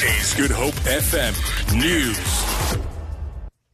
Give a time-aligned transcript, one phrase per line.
[0.00, 1.34] Is Good Hope FM
[1.76, 2.78] News.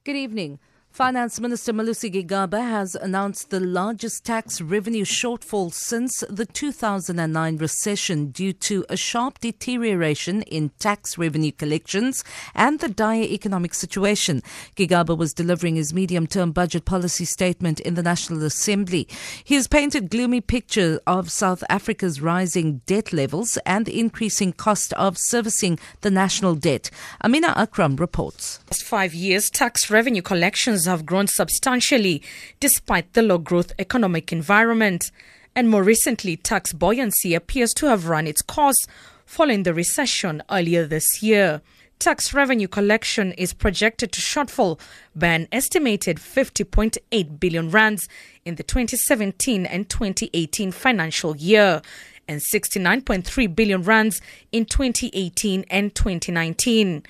[0.04, 0.58] Good evening.
[0.94, 8.26] Finance Minister Malusi Gigaba has announced the largest tax revenue shortfall since the 2009 recession
[8.30, 12.22] due to a sharp deterioration in tax revenue collections
[12.54, 14.40] and the dire economic situation.
[14.76, 19.08] Gigaba was delivering his medium-term budget policy statement in the National Assembly.
[19.42, 24.92] He has painted gloomy picture of South Africa's rising debt levels and the increasing cost
[24.92, 26.88] of servicing the national debt.
[27.20, 28.60] Amina Akram reports.
[28.70, 32.22] Last five years, tax revenue collections have grown substantially
[32.60, 35.10] despite the low growth economic environment.
[35.56, 38.82] And more recently, tax buoyancy appears to have run its course
[39.24, 41.62] following the recession earlier this year.
[41.98, 44.78] Tax revenue collection is projected to shortfall
[45.14, 48.08] by an estimated 50.8 billion rands
[48.44, 51.80] in the 2017 and 2018 financial year
[52.28, 54.20] and 69.3 billion rands
[54.52, 57.04] in 2018 and 2019.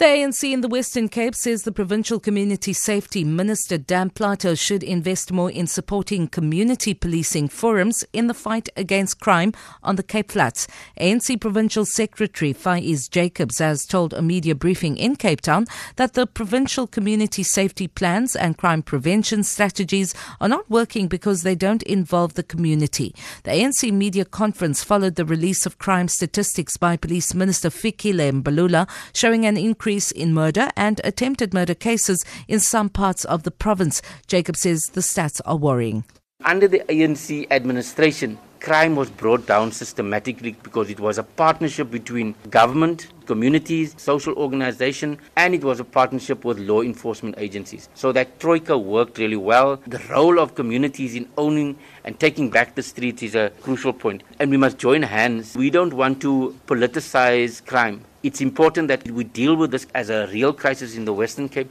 [0.00, 4.82] The ANC in the Western Cape says the Provincial Community Safety Minister Dan Plato should
[4.82, 10.32] invest more in supporting community policing forums in the fight against crime on the Cape
[10.32, 10.66] Flats.
[10.98, 16.26] ANC Provincial Secretary Faiz Jacobs has told a media briefing in Cape Town that the
[16.26, 22.32] provincial community safety plans and crime prevention strategies are not working because they don't involve
[22.32, 23.14] the community.
[23.42, 28.88] The ANC media conference followed the release of crime statistics by Police Minister Fikile Mbalula
[29.12, 33.50] showing an increase increase in murder and attempted murder cases in some parts of the
[33.50, 34.00] province.
[34.28, 36.04] Jacob says the stats are worrying.
[36.44, 42.34] Under the ANC administration, crime was brought down systematically because it was a partnership between
[42.50, 47.88] government, communities, social organization, and it was a partnership with law enforcement agencies.
[47.94, 49.76] So that troika worked really well.
[49.86, 54.22] The role of communities in owning and taking back the streets is a crucial point.
[54.38, 55.56] And we must join hands.
[55.56, 58.04] We don't want to politicize crime.
[58.22, 61.70] It's important that we deal with this as a real crisis in the Western Cape.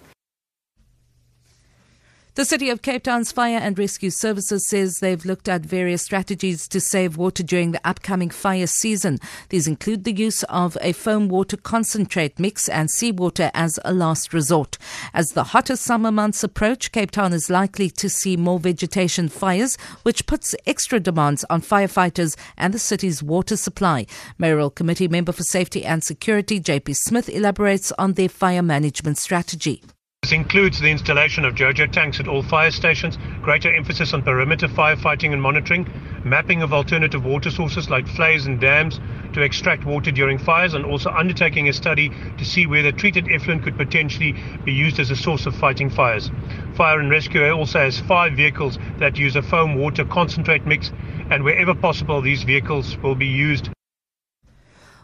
[2.39, 6.69] The City of Cape Town's Fire and Rescue Services says they've looked at various strategies
[6.69, 9.19] to save water during the upcoming fire season.
[9.49, 14.33] These include the use of a foam water concentrate mix and seawater as a last
[14.33, 14.77] resort.
[15.13, 19.75] As the hotter summer months approach, Cape Town is likely to see more vegetation fires,
[20.03, 24.05] which puts extra demands on firefighters and the city's water supply.
[24.37, 29.83] Mayoral Committee member for Safety and Security, JP Smith, elaborates on their fire management strategy.
[30.29, 34.67] This includes the installation of JoJo tanks at all fire stations, greater emphasis on perimeter
[34.67, 35.89] firefighting and monitoring,
[36.23, 38.99] mapping of alternative water sources like vleis and dams
[39.33, 43.63] to extract water during fires, and also undertaking a study to see whether treated effluent
[43.63, 46.29] could potentially be used as a source of fighting fires.
[46.75, 50.91] Fire and Rescue also has five vehicles that use a foam water concentrate mix,
[51.31, 53.71] and wherever possible, these vehicles will be used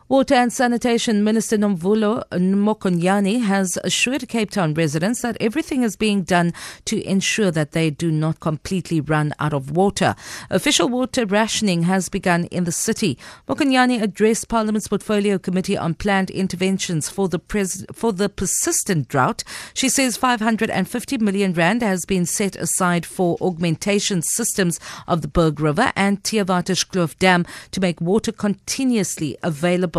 [0.07, 6.21] Water and Sanitation Minister Nomvula Mokonyane has assured Cape Town residents that everything is being
[6.21, 6.53] done
[6.85, 10.13] to ensure that they do not completely run out of water.
[10.51, 13.17] Official water rationing has begun in the city.
[13.47, 19.43] Mokonyane addressed Parliament's Portfolio Committee on Planned Interventions for the pres- for the persistent drought.
[19.73, 25.59] She says 550 million rand has been set aside for augmentation systems of the Berg
[25.59, 29.95] River and Theewaterskloof Dam to make water continuously available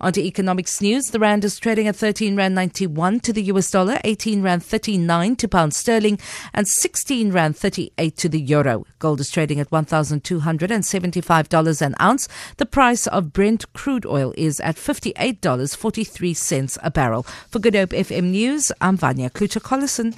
[0.00, 1.10] on to economics news.
[1.10, 5.36] The rand is trading at 13 rand 91 to the US dollar, 18 rand 39
[5.36, 6.18] to pound sterling,
[6.54, 8.84] and 16 rand 38 to the euro.
[8.98, 12.28] Gold is trading at $1,275 an ounce.
[12.56, 17.22] The price of Brent crude oil is at $58.43 a barrel.
[17.50, 20.14] For Good Hope FM News, I'm Vanya Kluter-Collison.